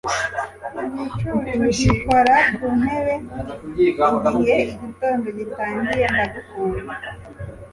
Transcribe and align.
igicucu 0.83 1.81
gikora 1.81 2.33
ku 2.55 2.65
ntebe, 2.79 3.13
igihe 4.23 4.57
igitondo 4.71 5.27
gitangiye. 5.37 6.05
ndagukunda 6.13 6.93